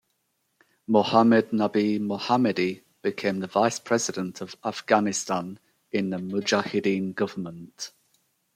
[0.87, 5.59] Mohammad Nabi Mohammadi became the Vice President of Afghanistan
[5.91, 7.91] in the Mujahideen government.